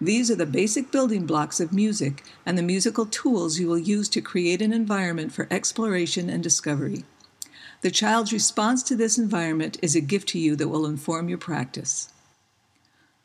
These 0.00 0.28
are 0.28 0.34
the 0.34 0.44
basic 0.44 0.90
building 0.90 1.24
blocks 1.24 1.60
of 1.60 1.72
music 1.72 2.24
and 2.44 2.58
the 2.58 2.64
musical 2.64 3.06
tools 3.06 3.60
you 3.60 3.68
will 3.68 3.78
use 3.78 4.08
to 4.08 4.20
create 4.20 4.60
an 4.60 4.72
environment 4.72 5.32
for 5.32 5.46
exploration 5.52 6.28
and 6.28 6.42
discovery. 6.42 7.04
The 7.82 7.92
child's 7.92 8.32
response 8.32 8.82
to 8.82 8.96
this 8.96 9.18
environment 9.18 9.78
is 9.82 9.94
a 9.94 10.00
gift 10.00 10.30
to 10.30 10.38
you 10.40 10.56
that 10.56 10.66
will 10.66 10.84
inform 10.84 11.28
your 11.28 11.38
practice. 11.38 12.08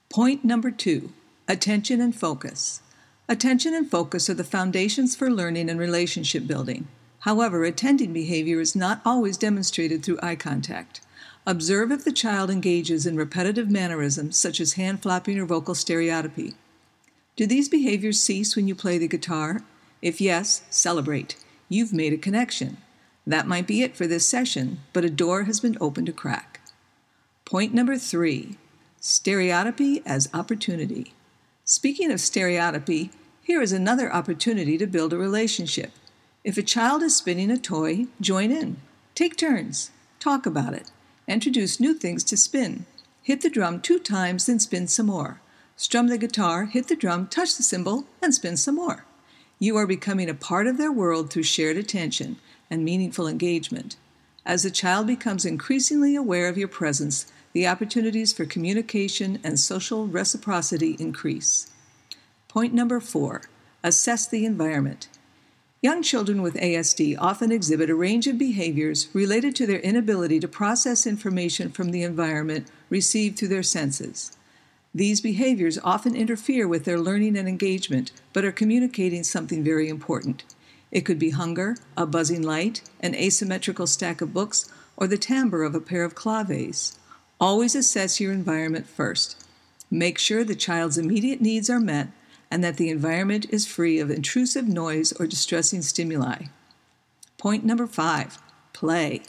Point 0.09 0.45
number 0.45 0.69
two 0.69 1.11
attention 1.47 1.99
and 1.99 2.15
focus. 2.15 2.81
Attention 3.27 3.73
and 3.73 3.89
focus 3.89 4.29
are 4.29 4.35
the 4.35 4.43
foundations 4.43 5.15
for 5.15 5.31
learning 5.31 5.71
and 5.71 5.79
relationship 5.79 6.45
building. 6.45 6.87
However, 7.21 7.63
attending 7.63 8.13
behavior 8.13 8.59
is 8.59 8.75
not 8.75 9.01
always 9.03 9.37
demonstrated 9.37 10.03
through 10.03 10.19
eye 10.21 10.35
contact. 10.35 11.01
Observe 11.45 11.91
if 11.91 12.03
the 12.03 12.11
child 12.11 12.49
engages 12.49 13.05
in 13.05 13.15
repetitive 13.15 13.69
mannerisms 13.69 14.37
such 14.37 14.59
as 14.59 14.73
hand 14.73 15.01
flapping 15.01 15.39
or 15.39 15.45
vocal 15.45 15.73
stereotypy. 15.73 16.53
Do 17.35 17.47
these 17.47 17.69
behaviors 17.69 18.21
cease 18.21 18.55
when 18.55 18.67
you 18.67 18.75
play 18.75 18.97
the 18.97 19.07
guitar? 19.07 19.61
If 20.01 20.19
yes, 20.19 20.63
celebrate. 20.69 21.35
You've 21.69 21.93
made 21.93 22.13
a 22.13 22.17
connection. 22.17 22.77
That 23.25 23.47
might 23.47 23.67
be 23.67 23.81
it 23.81 23.95
for 23.95 24.07
this 24.07 24.25
session, 24.25 24.79
but 24.91 25.05
a 25.05 25.09
door 25.09 25.43
has 25.43 25.59
been 25.59 25.77
opened 25.79 26.07
to 26.07 26.13
crack. 26.13 26.59
Point 27.45 27.73
number 27.73 27.97
three 27.97 28.57
stereotypy 28.99 30.01
as 30.05 30.29
opportunity. 30.33 31.13
Speaking 31.63 32.11
of 32.11 32.19
stereotypy, 32.19 33.11
here 33.41 33.61
is 33.61 33.71
another 33.71 34.13
opportunity 34.13 34.77
to 34.77 34.85
build 34.85 35.13
a 35.13 35.17
relationship. 35.17 35.91
If 36.43 36.57
a 36.57 36.63
child 36.63 37.01
is 37.01 37.15
spinning 37.15 37.49
a 37.49 37.57
toy, 37.57 38.07
join 38.19 38.51
in. 38.51 38.77
Take 39.15 39.37
turns. 39.37 39.91
Talk 40.19 40.45
about 40.45 40.73
it. 40.73 40.91
Introduce 41.29 41.79
new 41.79 41.93
things 41.93 42.23
to 42.23 42.35
spin. 42.35 42.87
Hit 43.21 43.41
the 43.41 43.51
drum 43.51 43.81
two 43.81 43.99
times, 43.99 44.47
then 44.47 44.57
spin 44.57 44.87
some 44.87 45.05
more. 45.05 45.39
Strum 45.75 46.07
the 46.07 46.17
guitar, 46.17 46.65
hit 46.65 46.87
the 46.87 46.95
drum, 46.95 47.27
touch 47.27 47.55
the 47.55 47.61
cymbal, 47.61 48.05
and 48.19 48.33
spin 48.33 48.57
some 48.57 48.73
more. 48.73 49.05
You 49.59 49.77
are 49.77 49.85
becoming 49.85 50.27
a 50.27 50.33
part 50.33 50.65
of 50.65 50.79
their 50.79 50.91
world 50.91 51.29
through 51.29 51.43
shared 51.43 51.77
attention 51.77 52.37
and 52.71 52.83
meaningful 52.83 53.27
engagement. 53.27 53.95
As 54.43 54.63
the 54.63 54.71
child 54.71 55.05
becomes 55.05 55.45
increasingly 55.45 56.15
aware 56.15 56.49
of 56.49 56.57
your 56.57 56.67
presence, 56.67 57.31
the 57.53 57.67
opportunities 57.67 58.33
for 58.33 58.45
communication 58.45 59.39
and 59.43 59.59
social 59.59 60.07
reciprocity 60.07 60.95
increase. 60.97 61.69
Point 62.47 62.73
number 62.73 62.99
four 62.99 63.43
assess 63.83 64.27
the 64.27 64.45
environment. 64.45 65.09
Young 65.81 66.03
children 66.03 66.41
with 66.41 66.55
ASD 66.55 67.15
often 67.17 67.53
exhibit 67.53 67.89
a 67.89 67.95
range 67.95 68.27
of 68.27 68.37
behaviors 68.37 69.07
related 69.13 69.55
to 69.55 69.65
their 69.65 69.79
inability 69.79 70.37
to 70.41 70.47
process 70.47 71.07
information 71.07 71.69
from 71.69 71.91
the 71.91 72.03
environment 72.03 72.67
received 72.89 73.39
through 73.39 73.47
their 73.47 73.63
senses. 73.63 74.35
These 74.93 75.21
behaviors 75.21 75.79
often 75.81 76.17
interfere 76.17 76.67
with 76.67 76.83
their 76.83 76.99
learning 76.99 77.37
and 77.37 77.47
engagement, 77.47 78.11
but 78.33 78.43
are 78.43 78.51
communicating 78.51 79.23
something 79.23 79.63
very 79.63 79.87
important. 79.87 80.43
It 80.91 81.05
could 81.05 81.19
be 81.19 81.29
hunger, 81.29 81.77
a 81.95 82.05
buzzing 82.05 82.41
light, 82.41 82.81
an 82.99 83.15
asymmetrical 83.15 83.87
stack 83.87 84.19
of 84.19 84.33
books, 84.33 84.69
or 84.97 85.07
the 85.07 85.17
timbre 85.17 85.63
of 85.63 85.75
a 85.75 85.79
pair 85.79 86.03
of 86.03 86.13
claves. 86.13 86.99
Always 87.39 87.73
assess 87.73 88.19
your 88.19 88.33
environment 88.33 88.85
first. 88.85 89.45
Make 89.89 90.17
sure 90.17 90.43
the 90.43 90.55
child's 90.55 90.97
immediate 90.97 91.39
needs 91.39 91.69
are 91.69 91.79
met 91.79 92.09
and 92.51 92.63
that 92.63 92.77
the 92.77 92.89
environment 92.89 93.45
is 93.49 93.67
free 93.67 93.99
of 93.99 94.09
intrusive 94.09 94.67
noise 94.67 95.11
or 95.13 95.27
distressing 95.27 95.81
stimuli. 95.81 96.43
Point 97.37 97.63
number 97.63 97.87
five 97.87 98.37
play. 98.73 99.21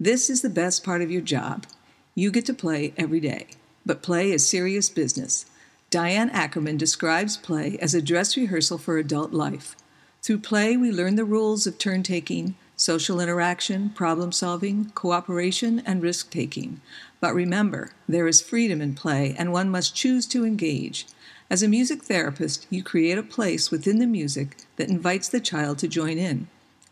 This 0.00 0.30
is 0.30 0.42
the 0.42 0.50
best 0.50 0.84
part 0.84 1.02
of 1.02 1.10
your 1.10 1.22
job. 1.22 1.66
You 2.14 2.30
get 2.30 2.46
to 2.46 2.54
play 2.54 2.92
every 2.96 3.20
day, 3.20 3.46
but 3.86 4.02
play 4.02 4.30
is 4.30 4.46
serious 4.46 4.88
business. 4.88 5.46
Diane 5.90 6.30
Ackerman 6.30 6.76
describes 6.76 7.36
play 7.36 7.78
as 7.80 7.94
a 7.94 8.02
dress 8.02 8.36
rehearsal 8.36 8.78
for 8.78 8.98
adult 8.98 9.32
life. 9.32 9.74
Through 10.22 10.38
play, 10.38 10.76
we 10.76 10.90
learn 10.90 11.16
the 11.16 11.24
rules 11.24 11.66
of 11.66 11.78
turn 11.78 12.02
taking, 12.02 12.56
social 12.76 13.20
interaction, 13.20 13.90
problem 13.90 14.30
solving, 14.30 14.90
cooperation, 14.90 15.82
and 15.86 16.02
risk 16.02 16.30
taking. 16.30 16.80
But 17.20 17.34
remember, 17.34 17.92
there 18.08 18.28
is 18.28 18.42
freedom 18.42 18.80
in 18.80 18.94
play, 18.94 19.34
and 19.38 19.52
one 19.52 19.70
must 19.70 19.96
choose 19.96 20.26
to 20.26 20.44
engage. 20.44 21.06
As 21.50 21.62
a 21.62 21.68
music 21.68 22.02
therapist, 22.02 22.66
you 22.68 22.82
create 22.82 23.16
a 23.16 23.22
place 23.22 23.70
within 23.70 23.98
the 23.98 24.06
music 24.06 24.58
that 24.76 24.90
invites 24.90 25.28
the 25.28 25.40
child 25.40 25.78
to 25.78 25.88
join 25.88 26.18
in. 26.18 26.46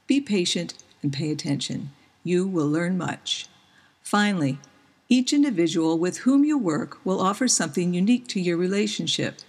Be 0.06 0.18
patient 0.18 0.72
and 1.02 1.12
pay 1.12 1.30
attention. 1.30 1.90
You 2.24 2.46
will 2.46 2.66
learn 2.66 2.96
much. 2.96 3.48
Finally, 4.02 4.58
each 5.10 5.34
individual 5.34 5.98
with 5.98 6.18
whom 6.18 6.42
you 6.42 6.56
work 6.56 7.04
will 7.04 7.20
offer 7.20 7.46
something 7.46 7.92
unique 7.92 8.28
to 8.28 8.40
your 8.40 8.56
relationship. 8.56 9.40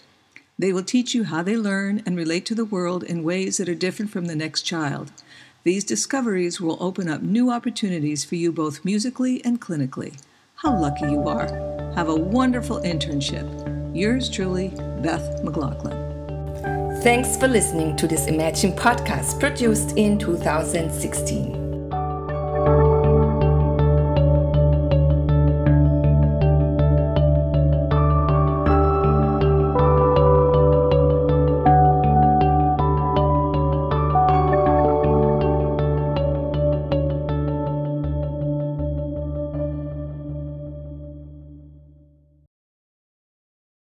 They 0.59 0.73
will 0.73 0.83
teach 0.83 1.15
you 1.15 1.23
how 1.23 1.41
they 1.41 1.55
learn 1.55 2.03
and 2.05 2.17
relate 2.17 2.45
to 2.47 2.55
the 2.55 2.65
world 2.65 3.03
in 3.03 3.23
ways 3.23 3.57
that 3.57 3.69
are 3.69 3.75
different 3.75 4.11
from 4.11 4.25
the 4.25 4.35
next 4.35 4.63
child. 4.63 5.13
These 5.63 5.85
discoveries 5.85 6.59
will 6.59 6.77
open 6.81 7.07
up 7.07 7.21
new 7.21 7.49
opportunities 7.49 8.25
for 8.25 8.35
you 8.35 8.51
both 8.51 8.83
musically 8.83 9.43
and 9.45 9.61
clinically. 9.61 10.19
How 10.55 10.77
lucky 10.77 11.05
you 11.05 11.27
are! 11.29 11.47
Have 11.95 12.09
a 12.09 12.15
wonderful 12.15 12.81
internship. 12.81 13.76
Yours 13.97 14.29
truly, 14.29 14.67
Beth 15.01 15.43
McLaughlin. 15.43 17.01
Thanks 17.01 17.35
for 17.35 17.47
listening 17.47 17.95
to 17.95 18.07
this 18.07 18.27
Imagine 18.27 18.71
podcast 18.71 19.39
produced 19.39 19.97
in 19.97 20.19
2016. 20.19 21.56